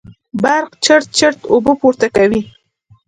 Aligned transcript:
برق 0.43 0.71
چړت 0.85 1.07
چړت 1.17 1.39
اوبه 1.51 1.73
پورته 1.79 2.07
کوي. 2.15 2.41